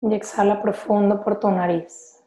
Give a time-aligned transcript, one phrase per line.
[0.00, 2.22] Y exhala profundo por tu nariz.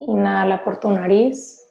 [0.00, 1.66] Inhala por tu nariz.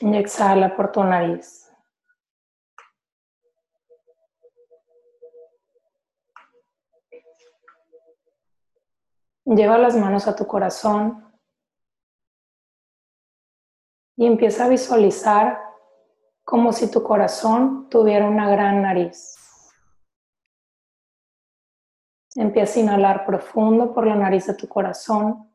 [0.00, 1.70] Y exhala por tu nariz.
[9.44, 11.26] Lleva las manos a tu corazón
[14.16, 15.65] y empieza a visualizar
[16.46, 19.36] como si tu corazón tuviera una gran nariz.
[22.36, 25.52] Empieza a inhalar profundo por la nariz de tu corazón.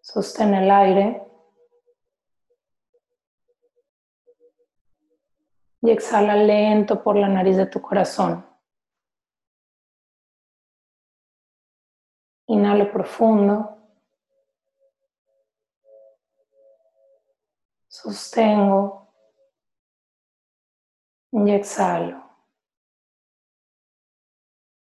[0.00, 1.26] Sostén el aire.
[5.82, 8.46] Y exhala lento por la nariz de tu corazón.
[12.46, 13.83] Inhalo profundo.
[18.04, 19.08] Sostengo.
[21.32, 22.22] Y exhalo.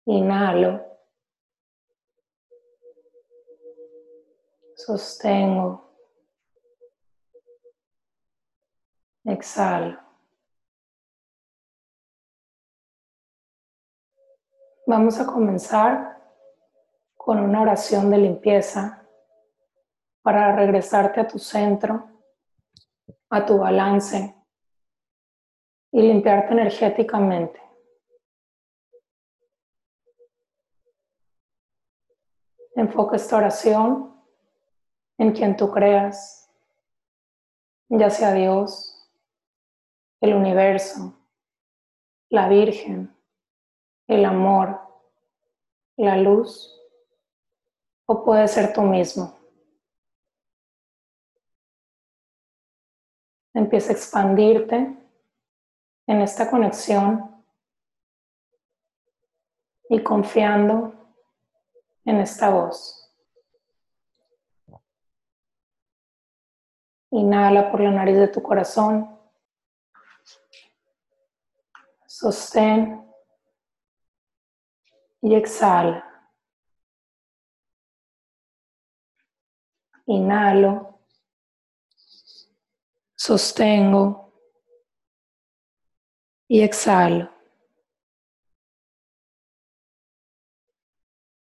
[0.07, 0.87] Inhalo.
[4.77, 5.97] Sostengo.
[9.25, 9.99] Exhalo.
[14.87, 16.23] Vamos a comenzar
[17.17, 19.05] con una oración de limpieza
[20.23, 22.18] para regresarte a tu centro,
[23.31, 24.35] a tu balance
[25.93, 27.61] y limpiarte energéticamente.
[32.75, 34.15] Enfoca esta oración
[35.19, 36.49] en quien tú creas,
[37.89, 39.11] ya sea Dios,
[40.21, 41.15] el universo,
[42.31, 43.17] la Virgen,
[44.07, 44.81] el amor,
[45.97, 46.75] la luz
[48.07, 49.38] o puede ser tú mismo.
[53.59, 54.77] Empieza a expandirte
[56.07, 57.45] en esta conexión
[59.91, 60.95] y confiando
[62.05, 63.13] en esta voz.
[67.11, 69.19] Inhala por la nariz de tu corazón.
[72.07, 73.05] Sostén
[75.21, 76.05] y exhala.
[80.07, 80.98] Inhalo.
[83.19, 84.33] Sostengo.
[86.47, 87.31] Y exhalo.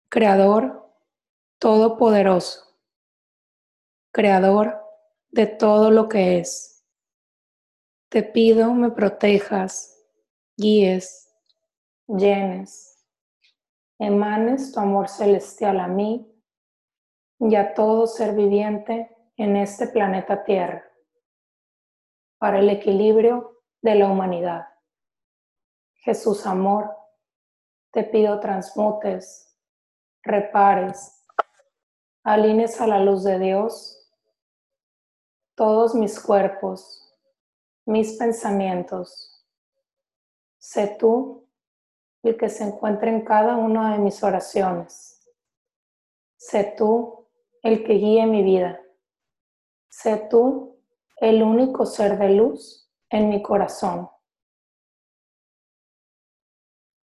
[0.10, 0.90] Creador
[1.60, 2.64] Todopoderoso.
[4.14, 4.82] Creador
[5.30, 6.86] de todo lo que es.
[8.10, 10.02] Te pido me protejas,
[10.56, 11.30] guíes,
[12.08, 13.06] llenes,
[14.00, 16.32] emanes tu amor celestial a mí
[17.40, 20.87] y a todo ser viviente en este planeta Tierra
[22.38, 24.68] para el equilibrio de la humanidad.
[25.96, 26.96] Jesús amor,
[27.92, 29.58] te pido transmutes,
[30.24, 31.26] repares,
[32.24, 33.98] alines a la luz de Dios
[35.56, 37.18] todos mis cuerpos,
[37.86, 39.44] mis pensamientos.
[40.60, 41.50] Sé tú
[42.22, 45.28] el que se encuentra en cada una de mis oraciones.
[46.38, 47.28] Sé tú
[47.64, 48.80] el que guíe mi vida.
[49.90, 50.77] Sé tú
[51.18, 54.10] el único ser de luz en mi corazón.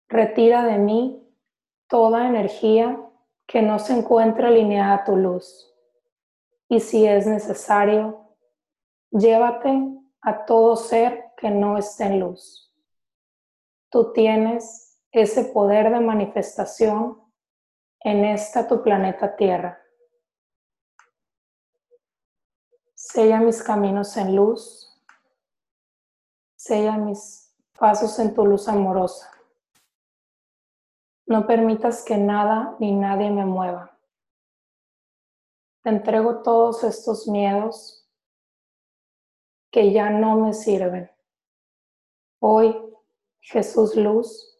[0.08, 1.28] Retira de mí
[1.88, 2.98] toda energía
[3.46, 5.74] que no se encuentre alineada a tu luz.
[6.68, 8.36] Y si es necesario,
[9.10, 9.70] llévate
[10.20, 12.74] a todo ser que no esté en luz.
[13.90, 17.22] Tú tienes ese poder de manifestación
[18.00, 19.80] en esta tu planeta Tierra.
[23.10, 24.94] Sella mis caminos en luz.
[26.56, 29.30] Sella mis pasos en tu luz amorosa.
[31.24, 33.98] No permitas que nada ni nadie me mueva.
[35.82, 38.06] Te entrego todos estos miedos
[39.70, 41.10] que ya no me sirven.
[42.40, 42.76] Hoy,
[43.40, 44.54] Jesús Luz,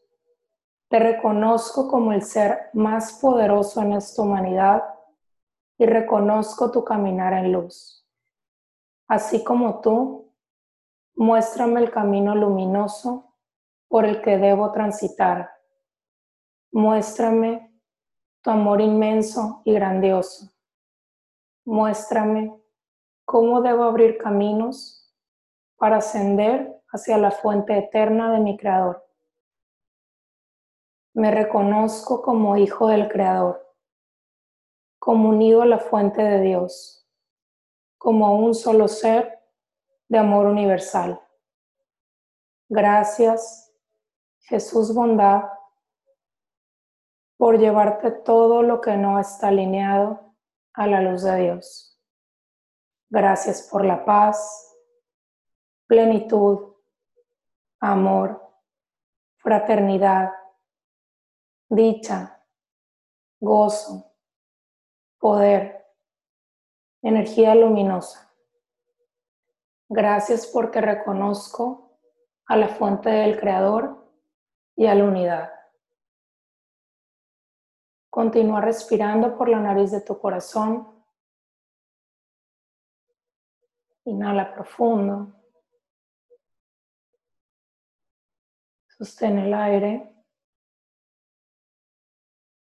[0.88, 4.84] te reconozco como el ser más poderoso en esta humanidad
[5.76, 8.07] y reconozco tu caminar en luz.
[9.08, 10.34] Así como tú,
[11.16, 13.34] muéstrame el camino luminoso
[13.88, 15.50] por el que debo transitar.
[16.72, 17.72] Muéstrame
[18.42, 20.52] tu amor inmenso y grandioso.
[21.64, 22.54] Muéstrame
[23.24, 25.10] cómo debo abrir caminos
[25.78, 29.06] para ascender hacia la fuente eterna de mi Creador.
[31.14, 33.74] Me reconozco como hijo del Creador,
[34.98, 36.97] como unido a la fuente de Dios
[37.98, 39.40] como un solo ser
[40.08, 41.20] de amor universal.
[42.68, 43.72] Gracias,
[44.40, 45.44] Jesús bondad,
[47.36, 50.34] por llevarte todo lo que no está alineado
[50.72, 51.98] a la luz de Dios.
[53.10, 54.74] Gracias por la paz,
[55.86, 56.74] plenitud,
[57.80, 58.42] amor,
[59.36, 60.30] fraternidad,
[61.68, 62.44] dicha,
[63.40, 64.12] gozo,
[65.18, 65.77] poder,
[67.08, 68.32] energía luminosa.
[69.88, 71.98] Gracias porque reconozco
[72.46, 74.12] a la fuente del Creador
[74.76, 75.52] y a la unidad.
[78.10, 80.86] Continúa respirando por la nariz de tu corazón.
[84.04, 85.34] Inhala profundo.
[88.88, 90.14] Sostén el aire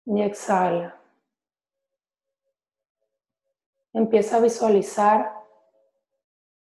[0.06, 1.03] y exhala.
[3.94, 5.32] Empieza a visualizar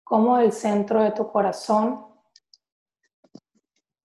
[0.04, 2.06] cómo del centro de tu corazón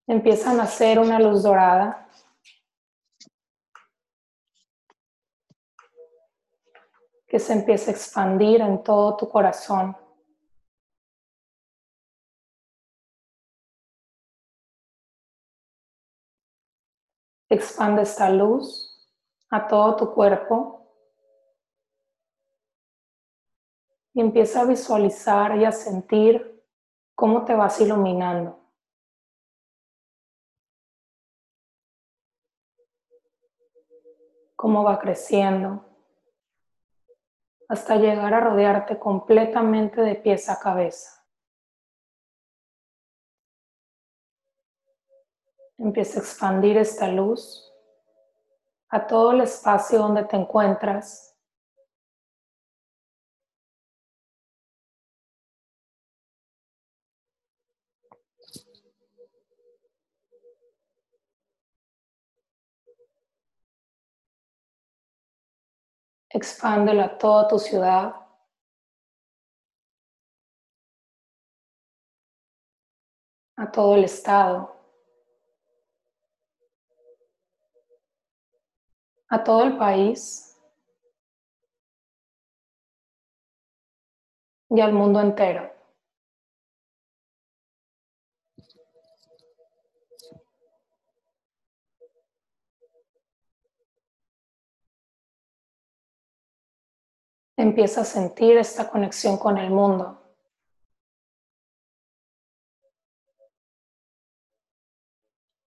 [0.07, 2.07] empieza a nacer una luz dorada.
[7.27, 9.95] que se empieza a expandir en todo tu corazón.
[17.49, 19.07] Expande esta luz
[19.51, 20.78] a todo tu cuerpo
[24.21, 26.63] empieza a visualizar y a sentir
[27.15, 28.59] cómo te vas iluminando.
[34.55, 35.85] Cómo va creciendo
[37.69, 41.23] hasta llegar a rodearte completamente de pies a cabeza.
[45.77, 47.71] Empieza a expandir esta luz
[48.89, 51.28] a todo el espacio donde te encuentras
[66.31, 68.15] Expándelo a toda tu ciudad.
[73.57, 74.75] A todo el estado.
[79.29, 80.55] A todo el país.
[84.69, 85.78] Y al mundo entero.
[97.61, 100.17] Empieza a sentir esta conexión con el mundo.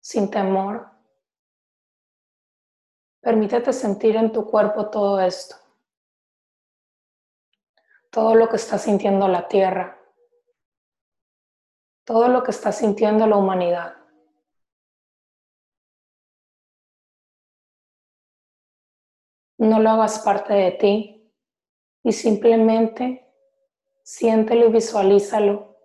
[0.02, 0.92] Sin temor.
[3.22, 5.56] Permítete sentir en tu cuerpo todo esto.
[8.10, 9.98] Todo lo que está sintiendo la tierra.
[12.04, 13.96] Todo lo que está sintiendo la humanidad.
[19.58, 21.19] No lo hagas parte de ti
[22.04, 23.26] y simplemente
[24.04, 25.78] siéntelo y visualízalo,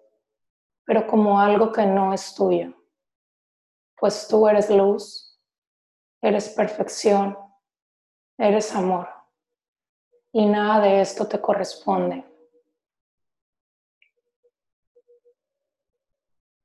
[0.85, 2.75] pero como algo que no es tuyo.
[3.97, 5.41] Pues tú eres luz,
[6.21, 7.37] eres perfección,
[8.39, 9.09] eres amor
[10.33, 12.25] y nada de esto te corresponde.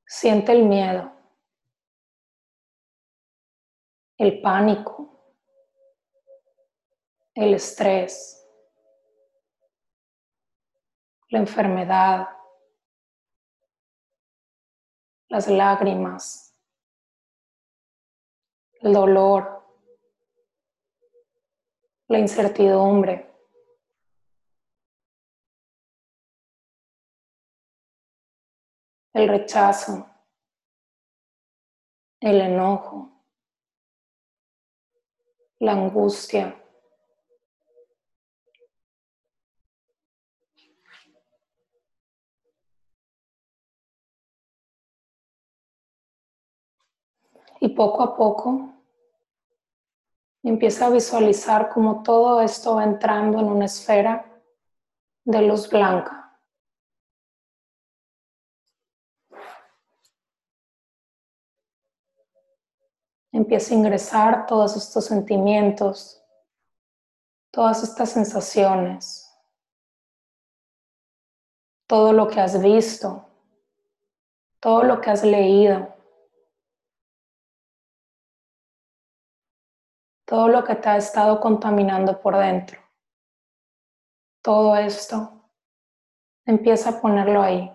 [0.05, 1.11] Siente el miedo,
[4.17, 5.35] el pánico,
[7.35, 8.38] el estrés
[11.29, 12.27] la enfermedad,
[15.27, 16.55] las lágrimas,
[18.81, 19.63] el dolor,
[22.07, 23.27] la incertidumbre.
[29.13, 30.07] El rechazo,
[32.19, 33.11] el enojo,
[35.59, 36.58] la angustia,
[47.59, 48.73] Y poco a poco
[50.43, 54.25] empieza a visualizar cómo todo esto va entrando en una esfera
[55.25, 56.19] de luz blanca.
[63.31, 66.23] Empieza a ingresar todos estos sentimientos,
[67.51, 69.29] todas estas sensaciones,
[71.85, 73.25] todo lo que has visto,
[74.59, 75.98] todo lo que has leído.
[80.29, 82.79] todo lo que te ha estado contaminando por dentro.
[84.43, 85.49] Todo esto,
[86.45, 87.71] empieza a ponerlo ahí.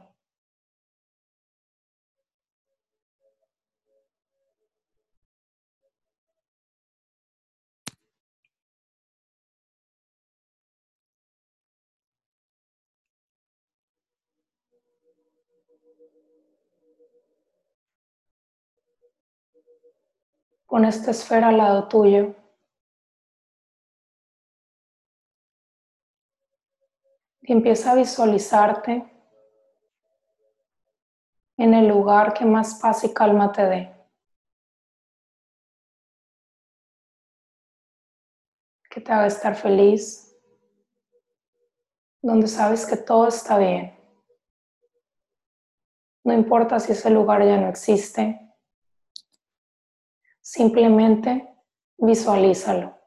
[20.69, 22.44] Pon esta esfera al lado tuyo.
[27.47, 29.05] Y empieza a visualizarte
[31.59, 33.95] en el lugar que más paz y calma te dé.
[38.89, 40.35] Que te haga estar feliz.
[42.23, 43.95] Donde sabes que todo está bien.
[46.25, 48.41] No importa si ese lugar ya no existe.
[50.41, 51.47] Simplemente
[51.99, 53.04] visualízalo.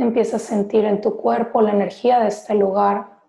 [0.00, 3.22] Empieza a sentir en tu cuerpo la energía de este lugar,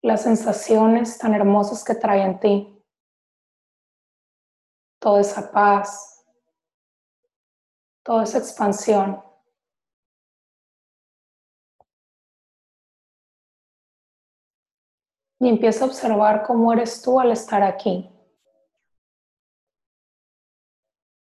[0.00, 2.84] las sensaciones tan hermosas que trae en ti,
[5.00, 6.24] toda esa paz,
[8.04, 9.20] toda esa expansión.
[15.40, 18.08] Y empieza a observar cómo eres tú al estar aquí.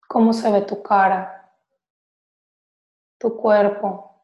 [0.07, 1.44] Cómo se ve tu cara,
[3.25, 4.23] tu cuerpo,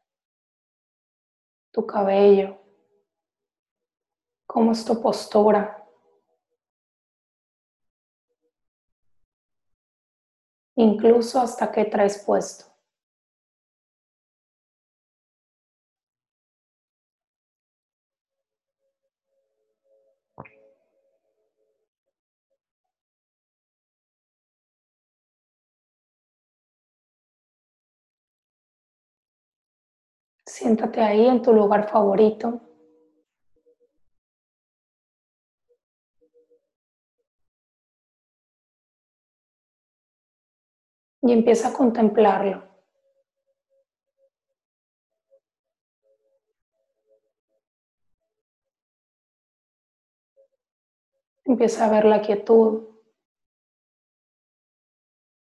[1.71, 2.55] tu cabello,
[4.45, 5.83] cómo es tu postura.
[10.75, 12.70] Incluso hasta qué traes puesto.
[30.53, 32.59] Siéntate ahí en tu lugar favorito.
[41.21, 42.63] Y empieza a contemplarlo.
[51.45, 52.89] Empieza a ver la quietud,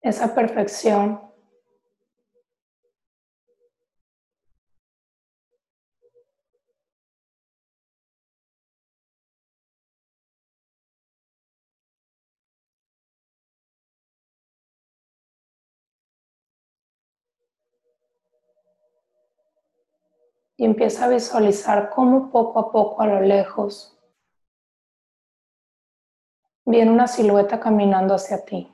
[0.01, 1.27] esa perfección
[20.57, 23.97] y empieza a visualizar cómo poco a poco a lo lejos
[26.67, 28.73] viene una silueta caminando hacia ti.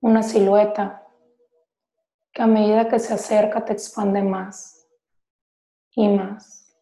[0.00, 1.06] Una silueta
[2.32, 4.88] que a medida que se acerca te expande más
[5.94, 6.74] y más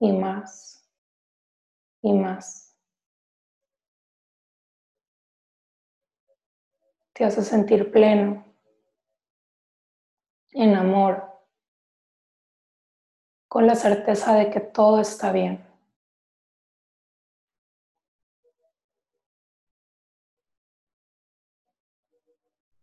[0.00, 0.88] y más
[2.00, 2.74] y más.
[7.12, 8.45] Te hace sentir pleno,
[10.56, 11.22] en amor,
[13.46, 15.62] con la certeza de que todo está bien.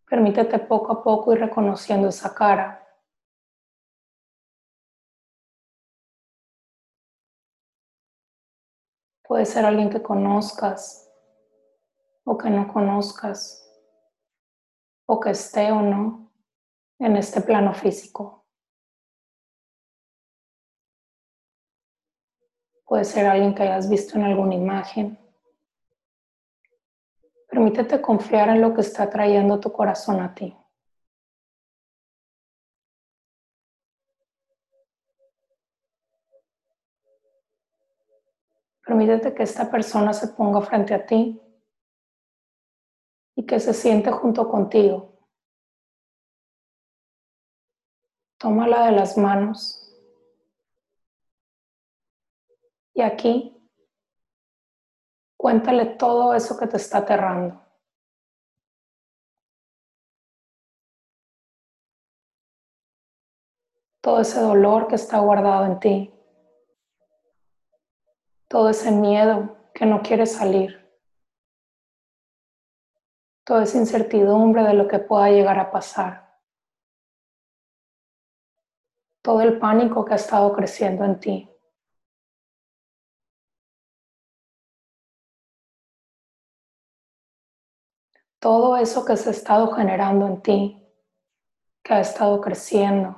[0.07, 2.79] Permítete poco a poco ir reconociendo esa cara.
[9.23, 11.11] Puede ser alguien que conozcas
[12.23, 13.67] o que no conozcas,
[15.07, 16.23] o que esté o no
[17.03, 18.45] en este plano físico.
[22.85, 25.19] Puede ser alguien que hayas visto en alguna imagen.
[27.49, 30.55] Permítete confiar en lo que está trayendo tu corazón a ti.
[38.85, 41.41] Permítete que esta persona se ponga frente a ti
[43.35, 45.12] y que se siente junto contigo.
[48.43, 49.89] Tómala de las manos.
[52.93, 53.57] Y aquí,
[55.37, 57.61] cuéntale todo eso que te está aterrando.
[64.01, 66.13] Todo ese dolor que está guardado en ti.
[68.49, 70.85] Todo ese miedo que no quiere salir.
[73.45, 76.22] Toda esa incertidumbre de lo que pueda llegar a pasar.
[79.23, 81.49] Todo el pánico que ha estado creciendo en ti.
[88.37, 90.85] Todo eso que se ha estado generando en ti,
[91.81, 93.15] que ha estado creciendo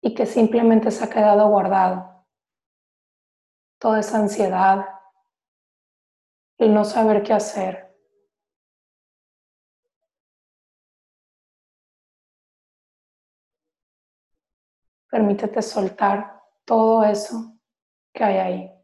[0.00, 2.24] y que simplemente se ha quedado guardado.
[3.78, 4.86] Toda esa ansiedad,
[6.56, 7.85] el no saber qué hacer.
[15.16, 17.56] Permítete soltar todo eso
[18.12, 18.76] que hay ahí.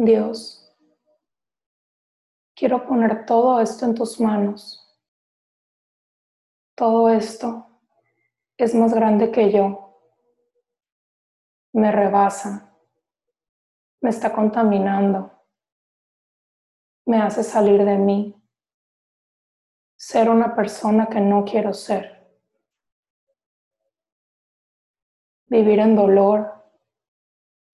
[0.00, 0.64] Dios,
[2.54, 4.84] quiero poner todo esto en tus manos.
[6.76, 7.66] Todo esto
[8.56, 9.98] es más grande que yo.
[11.72, 12.67] Me rebasa.
[14.00, 15.32] Me está contaminando.
[17.06, 18.34] Me hace salir de mí.
[19.96, 22.18] Ser una persona que no quiero ser.
[25.46, 26.70] Vivir en dolor,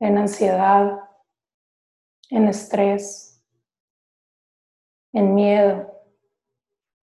[0.00, 1.00] en ansiedad,
[2.30, 3.44] en estrés,
[5.12, 5.92] en miedo,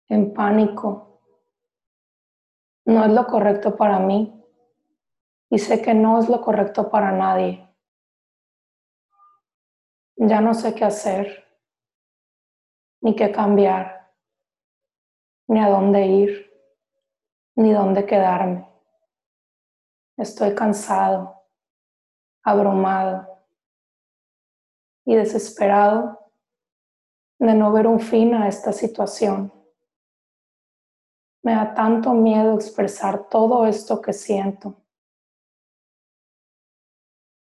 [0.08, 1.20] en pánico.
[2.86, 4.44] No es lo correcto para mí
[5.50, 7.73] y sé que no es lo correcto para nadie.
[10.16, 11.44] Ya no sé qué hacer,
[13.00, 14.12] ni qué cambiar,
[15.48, 16.52] ni a dónde ir,
[17.56, 18.68] ni dónde quedarme.
[20.16, 21.42] Estoy cansado,
[22.44, 23.44] abrumado
[25.04, 26.30] y desesperado
[27.38, 29.52] de no ver un fin a esta situación.
[31.42, 34.80] Me da tanto miedo expresar todo esto que siento,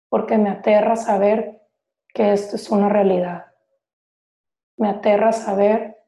[0.09, 1.64] porque me aterra saber
[2.15, 3.53] que esto es una realidad.
[4.77, 6.03] Me aterra saber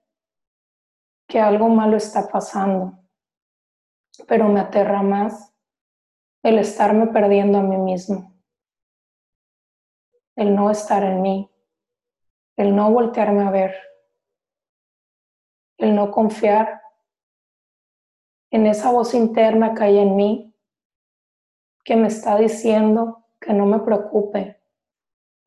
[1.27, 2.97] que algo malo está pasando,
[4.27, 5.53] pero me aterra más
[6.41, 8.37] el estarme perdiendo a mí mismo
[10.37, 11.51] el no estar en mí,
[12.57, 13.75] el no voltearme a ver,
[15.79, 16.83] el no confiar
[18.51, 20.55] en esa voz interna que hay en mí
[21.83, 24.56] que me está diciendo que no me preocupe,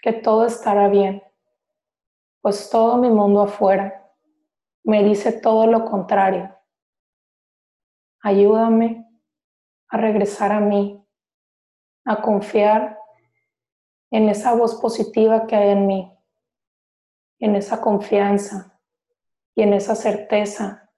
[0.03, 1.23] que todo estará bien,
[2.41, 4.01] pues todo mi mundo afuera
[4.83, 6.57] me dice todo lo contrario.
[8.23, 9.07] Ayúdame
[9.89, 11.05] a regresar a mí,
[12.05, 12.99] a confiar
[14.11, 16.13] en esa voz positiva que hay en mí,
[17.39, 18.81] en esa confianza
[19.55, 20.91] y en esa certeza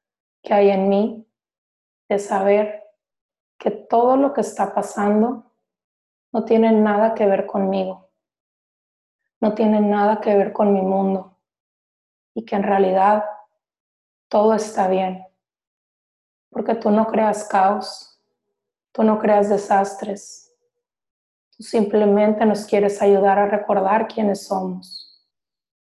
[0.43, 1.29] que hay en mí
[2.09, 2.83] de saber
[3.59, 5.53] que todo lo que está pasando
[6.33, 8.02] no tiene nada que ver conmigo,
[9.43, 11.37] no tiene nada que ver con mi mundo
[12.33, 13.25] y que en realidad
[14.29, 15.27] todo está bien,
[16.49, 18.23] porque tú no creas caos,
[18.93, 20.55] tú no creas desastres,
[21.59, 25.27] simplemente nos quieres ayudar a recordar quiénes somos,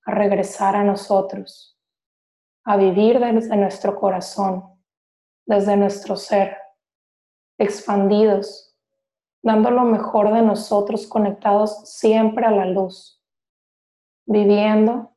[0.06, 1.80] a regresar a nosotros,
[2.64, 4.82] a vivir desde nuestro corazón,
[5.46, 6.58] desde nuestro ser,
[7.60, 8.76] expandidos,
[9.44, 13.21] dando lo mejor de nosotros conectados siempre a la luz,
[14.26, 15.16] viviendo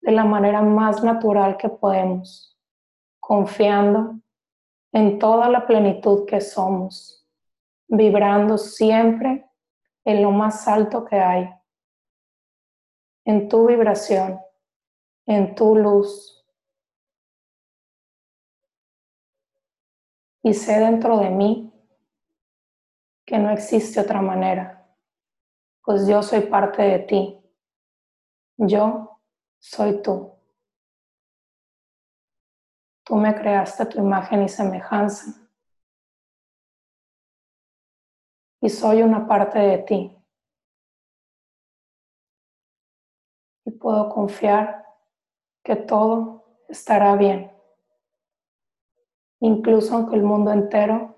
[0.00, 2.58] de la manera más natural que podemos,
[3.20, 4.20] confiando
[4.92, 7.26] en toda la plenitud que somos,
[7.88, 9.46] vibrando siempre
[10.04, 11.50] en lo más alto que hay,
[13.24, 14.40] en tu vibración,
[15.26, 16.46] en tu luz.
[20.42, 21.72] Y sé dentro de mí
[23.24, 24.86] que no existe otra manera,
[25.82, 27.43] pues yo soy parte de ti.
[28.56, 29.20] Yo
[29.58, 30.32] soy tú.
[33.04, 35.44] Tú me creaste tu imagen y semejanza.
[38.64, 40.16] y soy una parte de ti.
[43.66, 44.86] Y puedo confiar
[45.62, 47.52] que todo estará bien,
[49.40, 51.14] incluso aunque el mundo entero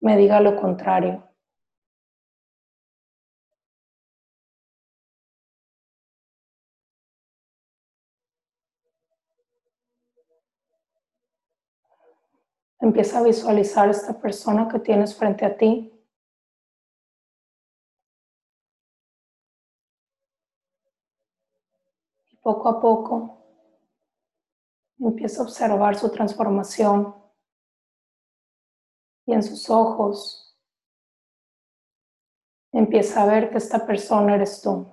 [0.00, 1.29] me diga lo contrario.
[12.80, 15.92] Empieza a visualizar esta persona que tienes frente a ti.
[22.30, 23.36] Y poco a poco
[24.98, 27.14] empieza a observar su transformación
[29.26, 30.58] y en sus ojos
[32.72, 34.86] empieza a ver que esta persona eres tú.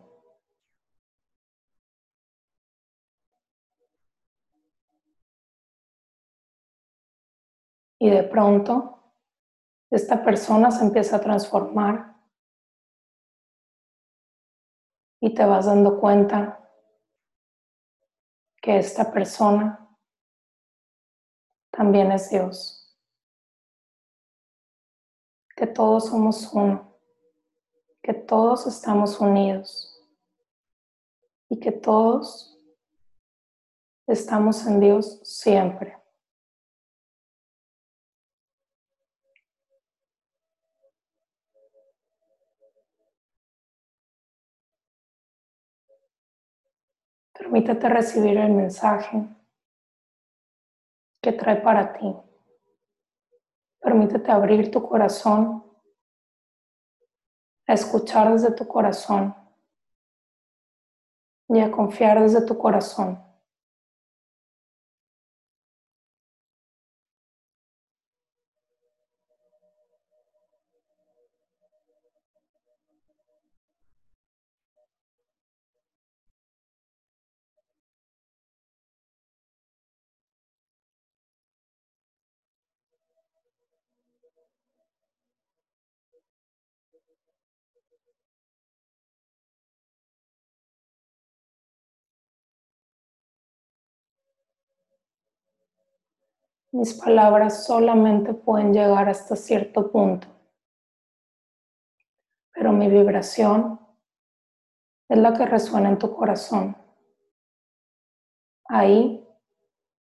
[7.99, 8.97] Y de pronto,
[9.89, 12.15] esta persona se empieza a transformar
[15.19, 16.69] y te vas dando cuenta
[18.61, 19.87] que esta persona
[21.71, 22.97] también es Dios,
[25.55, 26.97] que todos somos uno,
[28.01, 30.05] que todos estamos unidos
[31.49, 32.59] y que todos
[34.05, 35.96] estamos en Dios siempre.
[47.47, 49.25] Permítete recibir el mensaje
[51.21, 52.13] que trae para ti.
[53.79, 55.63] Permítete abrir tu corazón
[57.65, 59.33] a escuchar desde tu corazón
[61.47, 63.17] y a confiar desde tu corazón.
[96.71, 100.27] Mis palabras solamente pueden llegar hasta cierto punto,
[102.51, 103.79] pero mi vibración
[105.07, 106.75] es la que resuena en tu corazón.
[108.65, 109.25] Ahí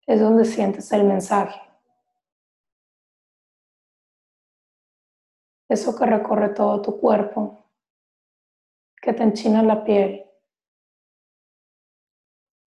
[0.06, 1.60] es donde sientes el mensaje.
[5.68, 7.64] Eso que recorre todo tu cuerpo,
[9.00, 10.28] que te enchina la piel,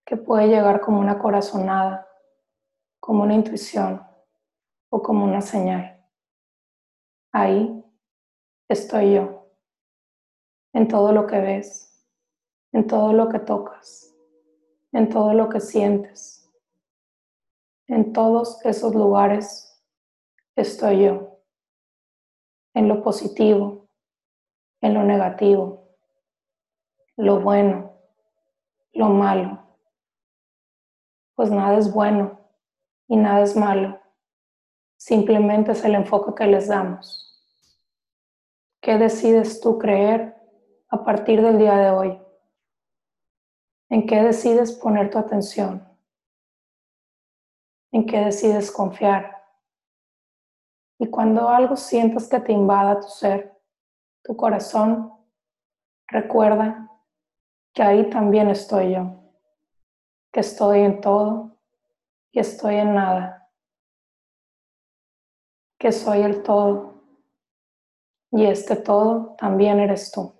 [0.05, 2.07] que puede llegar como una corazonada
[3.03, 4.01] como una intuición
[4.89, 6.01] o como una señal.
[7.33, 7.83] Ahí
[8.69, 9.51] estoy yo,
[10.71, 12.07] en todo lo que ves,
[12.71, 14.15] en todo lo que tocas,
[14.93, 16.49] en todo lo que sientes.
[17.87, 19.83] En todos esos lugares
[20.55, 21.41] estoy yo,
[22.73, 23.89] en lo positivo,
[24.79, 25.89] en lo negativo,
[27.17, 27.99] lo bueno,
[28.93, 29.61] lo malo,
[31.35, 32.42] pues nada es bueno
[33.07, 33.99] y nada es malo.
[34.97, 37.23] Simplemente es el enfoque que les damos.
[38.81, 40.35] ¿Qué decides tú creer
[40.89, 42.21] a partir del día de hoy?
[43.89, 45.87] ¿En qué decides poner tu atención?
[47.91, 49.43] ¿En qué decides confiar?
[50.99, 53.61] Y cuando algo sientas que te invada tu ser,
[54.23, 55.11] tu corazón,
[56.07, 56.89] recuerda
[57.73, 59.15] que ahí también estoy yo,
[60.31, 61.57] que estoy en todo
[62.33, 63.49] y estoy en nada,
[65.79, 66.95] que soy el todo
[68.31, 70.33] y este todo también eres tú.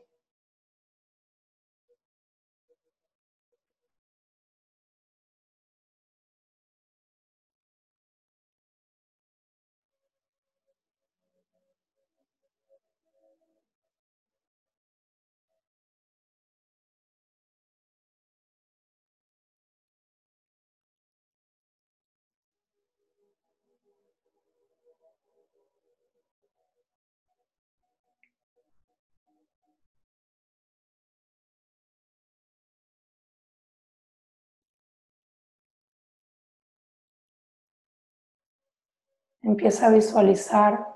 [39.43, 40.95] Empieza a visualizar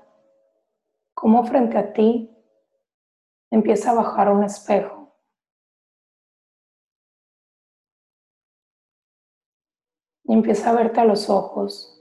[1.14, 2.34] cómo frente a ti
[3.50, 5.14] empieza a bajar un espejo.
[10.24, 11.94] Y empieza a verte a los ojos.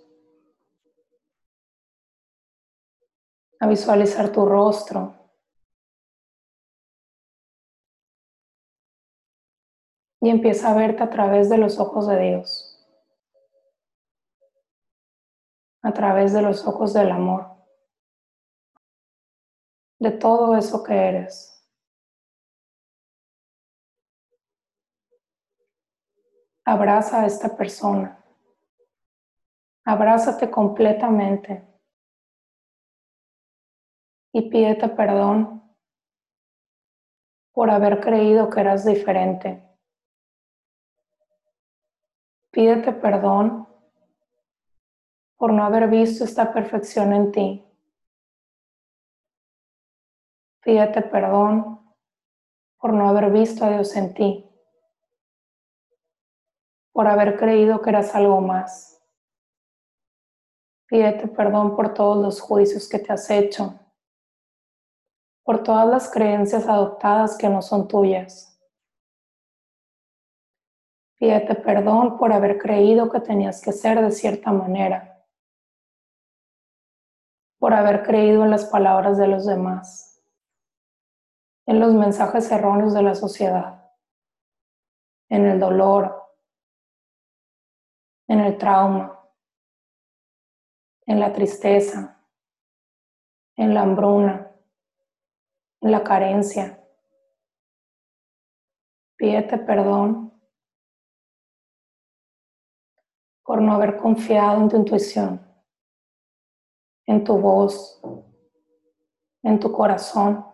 [3.60, 5.16] A visualizar tu rostro.
[10.22, 12.67] Y empieza a verte a través de los ojos de Dios.
[15.88, 17.48] A través de los ojos del amor,
[20.00, 21.66] de todo eso que eres.
[26.66, 28.22] Abraza a esta persona,
[29.86, 31.66] Abrázate completamente
[34.34, 35.64] y pídete perdón
[37.54, 39.64] por haber creído que eras diferente.
[42.52, 43.77] Pídete perdón
[45.38, 47.64] por no haber visto esta perfección en ti.
[50.64, 51.80] Pídete perdón
[52.78, 54.50] por no haber visto a Dios en ti,
[56.92, 59.02] por haber creído que eras algo más.
[60.88, 63.80] Pídete perdón por todos los juicios que te has hecho,
[65.44, 68.60] por todas las creencias adoptadas que no son tuyas.
[71.20, 75.17] Pídete perdón por haber creído que tenías que ser de cierta manera,
[77.60, 80.08] por haber creído en las palabras de los demás
[81.68, 83.92] en los mensajes erróneos de la sociedad,
[85.30, 86.24] en el dolor,
[88.30, 89.20] en el trauma,
[91.06, 92.26] en la tristeza,
[93.58, 94.50] en la hambruna,
[95.82, 96.82] en la carencia.
[99.18, 100.34] Pídete perdón
[103.44, 105.47] por no haber confiado en tu intuición,
[107.08, 108.00] en tu voz,
[109.42, 110.48] en tu corazón.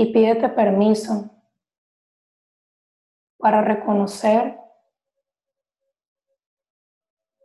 [0.00, 1.28] y pídete permiso
[3.36, 4.56] para reconocer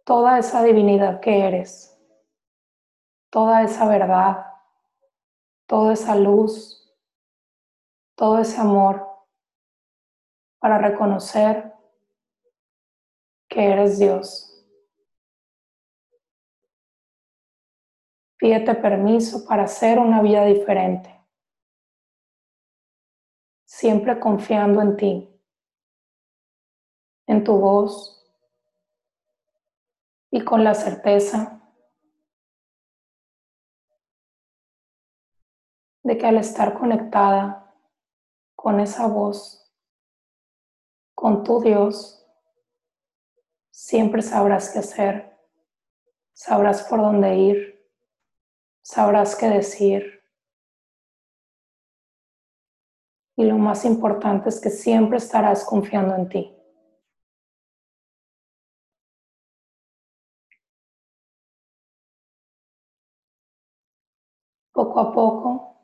[0.05, 1.99] toda esa divinidad que eres,
[3.31, 4.45] toda esa verdad,
[5.65, 6.95] toda esa luz,
[8.15, 9.03] todo ese amor,
[10.59, 11.73] para reconocer
[13.49, 14.52] que eres Dios.
[18.43, 21.25] Pídete permiso para hacer una vida diferente.
[23.63, 25.41] Siempre confiando en ti,
[27.25, 28.21] en tu voz
[30.29, 31.61] y con la certeza
[36.03, 37.73] de que al estar conectada
[38.57, 39.73] con esa voz,
[41.15, 42.27] con tu Dios,
[43.71, 45.39] siempre sabrás qué hacer,
[46.33, 47.72] sabrás por dónde ir,
[48.83, 50.21] sabrás qué decir
[53.35, 56.55] y lo más importante es que siempre estarás confiando en ti.
[64.71, 65.77] Poco a poco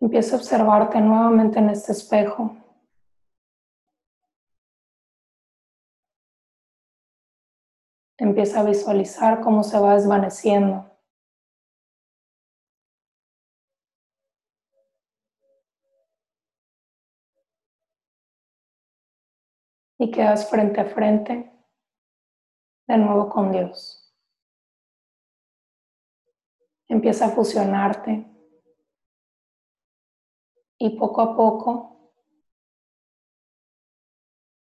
[0.00, 2.54] empieza a observarte nuevamente en este espejo.
[8.18, 10.90] Empieza a visualizar cómo se va desvaneciendo
[19.98, 21.52] y quedas frente a frente
[22.86, 24.14] de nuevo con Dios.
[26.88, 28.24] Empieza a fusionarte
[30.78, 32.12] y poco a poco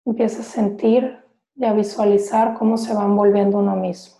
[0.04, 1.25] empieza a sentir
[1.56, 4.16] y a visualizar cómo se va envolviendo uno mismo.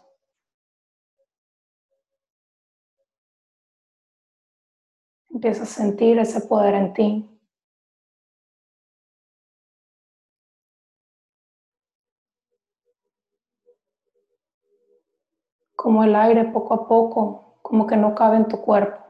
[5.31, 7.37] Empieza a sentir ese poder en ti.
[15.87, 19.01] como el aire poco a poco, como que no cabe en tu cuerpo.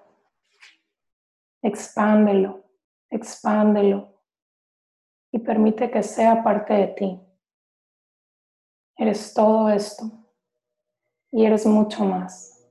[1.63, 2.65] Expándelo,
[3.09, 4.09] expándelo
[5.33, 7.26] y permite que sea parte de ti.
[8.99, 10.11] Eres todo esto
[11.31, 12.67] y eres mucho más.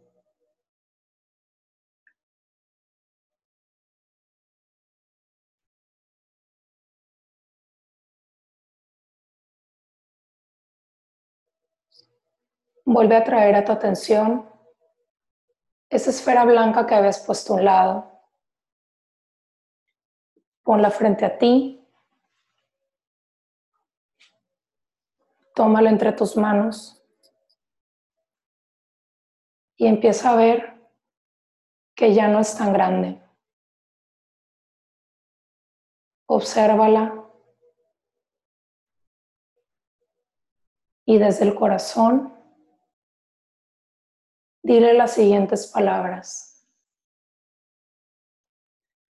[12.85, 14.45] Vuelve a traer a tu atención
[15.89, 18.11] esa esfera blanca que habías puesto a un lado.
[20.63, 21.85] Ponla frente a ti.
[25.56, 27.02] Tómalo entre tus manos
[29.78, 30.76] y empieza a ver
[31.96, 33.20] que ya no es tan grande.
[36.28, 37.24] Obsérvala
[41.06, 42.36] y desde el corazón
[44.65, 46.68] Dile las siguientes palabras.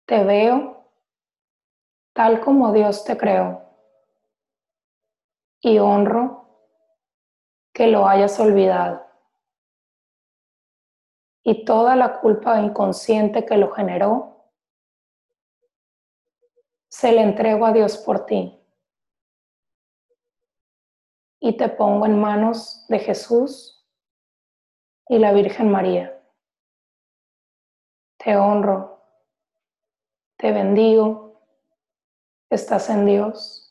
[0.04, 0.92] Te veo
[2.12, 3.67] tal como Dios te creó
[5.60, 6.48] y honro
[7.72, 9.06] que lo hayas olvidado.
[11.42, 14.50] Y toda la culpa inconsciente que lo generó,
[16.88, 18.58] se le entrego a Dios por ti.
[21.40, 23.86] y te pongo en manos de Jesús
[25.08, 26.20] y la Virgen María.
[28.18, 29.02] Te honro,
[30.36, 31.40] te bendigo,
[32.50, 33.67] estás en Dios,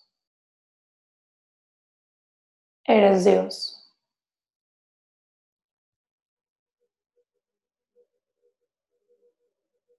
[2.88, 3.74] eres Dios.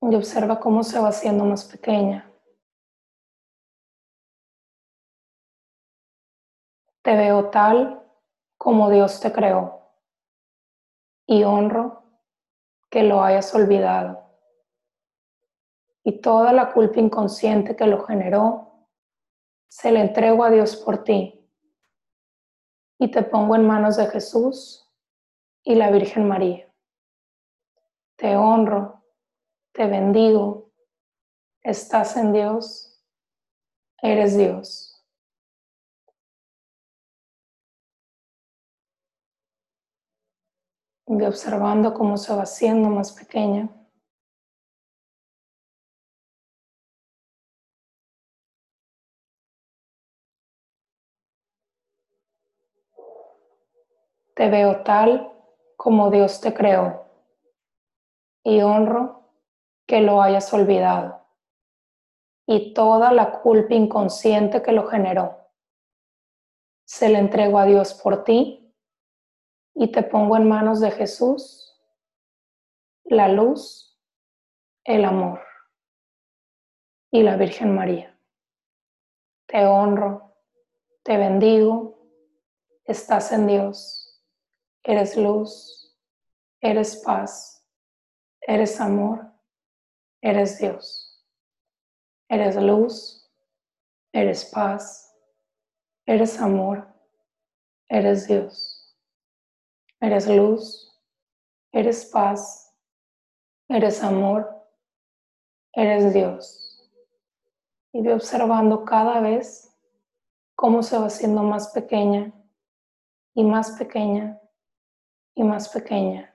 [0.00, 2.32] Y observa cómo se va haciendo más pequeña.
[7.02, 8.02] Te veo tal
[8.56, 9.78] como Dios te creó
[11.26, 12.02] y honro
[12.90, 14.24] que lo hayas olvidado.
[16.02, 18.86] Y toda la culpa inconsciente que lo generó,
[19.68, 21.37] se le entrego a Dios por ti.
[22.98, 24.88] Y te pongo en manos de Jesús
[25.62, 26.68] y la Virgen María.
[28.16, 29.04] Te honro,
[29.72, 30.72] te bendigo,
[31.62, 33.04] estás en Dios,
[34.02, 34.88] eres Dios.
[41.08, 43.68] y observando cómo se va haciendo más pequeña.
[54.38, 55.32] Te veo tal
[55.76, 57.04] como Dios te creó
[58.44, 59.32] y honro
[59.84, 61.26] que lo hayas olvidado
[62.46, 65.50] y toda la culpa inconsciente que lo generó.
[66.86, 68.72] Se le entrego a Dios por ti
[69.74, 71.76] y te pongo en manos de Jesús
[73.06, 74.00] la luz,
[74.84, 75.40] el amor
[77.10, 78.16] y la Virgen María.
[79.46, 80.36] Te honro,
[81.02, 81.98] te bendigo,
[82.84, 84.07] estás en Dios,
[84.88, 85.94] eres luz,
[86.62, 87.62] eres paz,
[88.40, 89.30] eres amor,
[90.22, 91.22] eres Dios,
[92.26, 93.30] eres luz,
[94.14, 95.14] eres paz,
[96.06, 96.88] eres amor,
[97.90, 98.96] eres Dios.
[100.00, 100.98] Eres luz,
[101.70, 102.74] eres paz,
[103.68, 104.48] eres amor,
[105.74, 106.88] eres Dios.
[107.92, 109.76] Y ve observando cada vez
[110.54, 112.32] cómo se va haciendo más pequeña
[113.34, 114.40] y más pequeña
[115.38, 116.34] y más pequeña.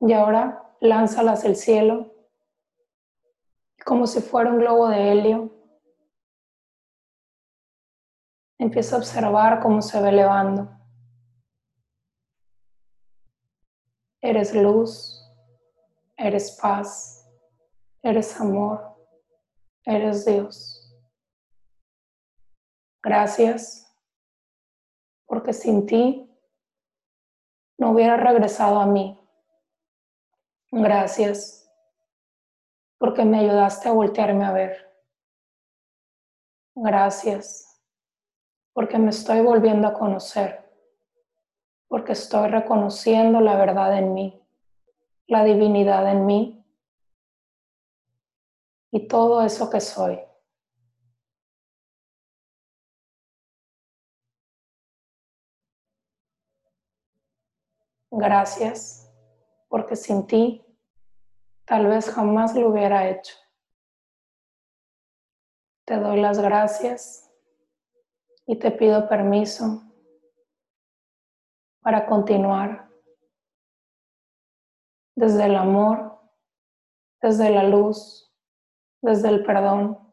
[0.00, 2.12] Y ahora lánzalas al cielo
[3.84, 5.58] como si fuera un globo de helio
[8.60, 10.68] Empieza a observar cómo se va elevando.
[14.20, 15.24] Eres luz,
[16.16, 17.24] eres paz,
[18.02, 18.96] eres amor,
[19.84, 20.77] eres Dios.
[23.02, 23.92] Gracias,
[25.26, 26.30] porque sin ti
[27.78, 29.18] no hubiera regresado a mí.
[30.70, 31.70] Gracias,
[32.98, 34.88] porque me ayudaste a voltearme a ver.
[36.74, 37.68] Gracias
[38.78, 40.64] porque me estoy volviendo a conocer,
[41.88, 44.40] porque estoy reconociendo la verdad en mí,
[45.26, 46.64] la divinidad en mí
[48.92, 50.20] y todo eso que soy.
[58.18, 59.08] Gracias,
[59.68, 60.66] porque sin ti
[61.64, 63.36] tal vez jamás lo hubiera hecho.
[65.86, 67.30] Te doy las gracias
[68.44, 69.84] y te pido permiso
[71.80, 72.90] para continuar
[75.14, 76.20] desde el amor,
[77.22, 78.34] desde la luz,
[79.00, 80.12] desde el perdón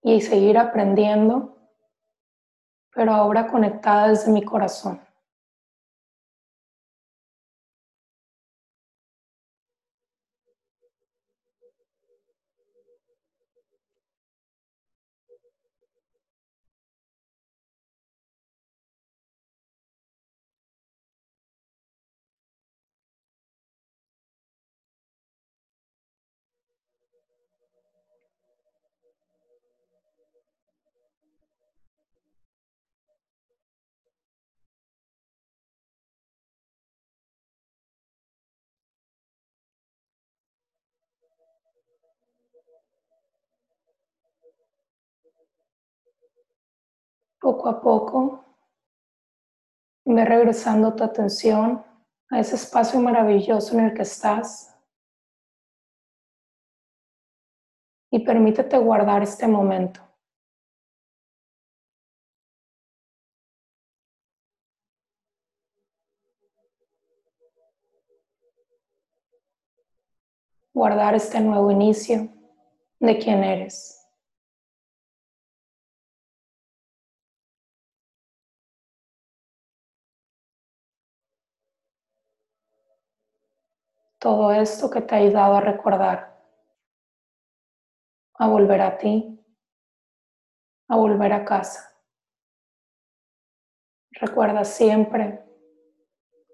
[0.00, 1.58] y seguir aprendiendo,
[2.94, 5.03] pero ahora conectada desde mi corazón.
[47.40, 48.44] Poco a poco,
[50.04, 51.84] ve regresando tu atención
[52.30, 54.74] a ese espacio maravilloso en el que estás
[58.10, 60.00] y permítete guardar este momento.
[70.72, 72.28] Guardar este nuevo inicio
[73.00, 74.03] de quién eres.
[84.24, 86.42] Todo esto que te ha ayudado a recordar,
[88.32, 89.38] a volver a ti,
[90.88, 91.94] a volver a casa.
[94.12, 95.44] Recuerda siempre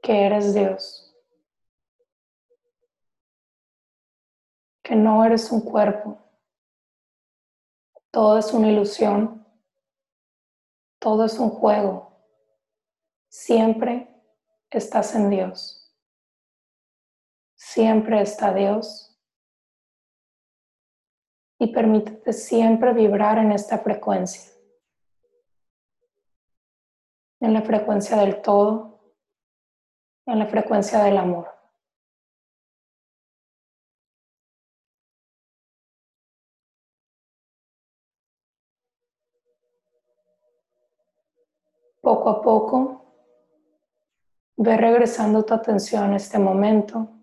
[0.02, 1.14] que eres Dios,
[4.82, 6.18] que no eres un cuerpo,
[8.10, 9.46] todo es una ilusión,
[10.98, 12.18] todo es un juego,
[13.28, 14.12] siempre
[14.70, 15.79] estás en Dios,
[17.70, 19.16] siempre está Dios.
[21.60, 24.50] Y permítete siempre vibrar en esta frecuencia.
[27.40, 29.14] En la frecuencia del todo,
[30.26, 31.48] en la frecuencia del amor.
[42.00, 43.14] Poco a poco,
[44.56, 47.19] ve regresando tu atención a este momento,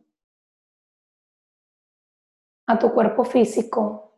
[2.68, 4.11] a tu cuerpo físico,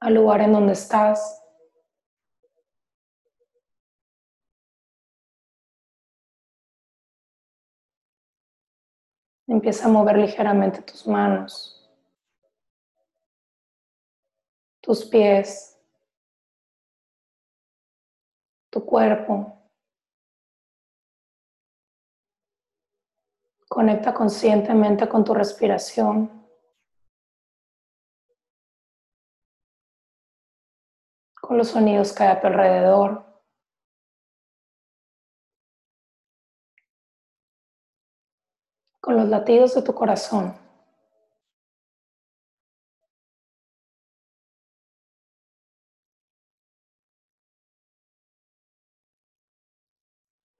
[0.00, 1.40] al lugar en donde estás.
[9.46, 11.88] Empieza a mover ligeramente tus manos,
[14.80, 15.78] tus pies,
[18.70, 19.53] tu cuerpo.
[23.74, 26.30] Conecta conscientemente con tu respiración.
[31.40, 33.24] Con los sonidos que hay a tu alrededor.
[39.00, 40.63] con los latidos de tu corazón.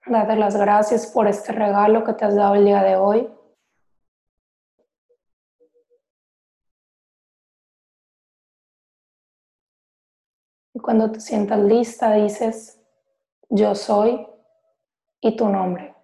[0.07, 3.27] Date las gracias por este regalo que te has dado el día de hoy.
[10.75, 12.79] Y cuando te sientas lista, dices,
[13.49, 14.27] yo soy
[15.21, 15.95] y tu nombre.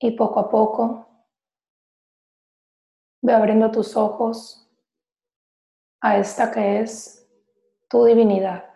[0.00, 1.06] Y poco a poco
[3.20, 4.68] ve abriendo tus ojos
[6.00, 7.24] a esta que es
[7.88, 8.71] tu divinidad,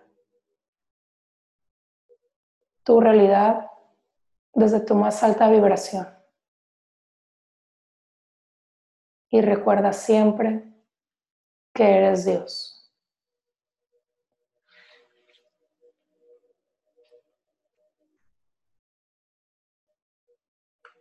[2.87, 3.69] tu realidad
[4.55, 6.09] desde tu más alta vibración.
[9.29, 10.73] Y recuerda siempre
[11.75, 12.76] que eres Dios.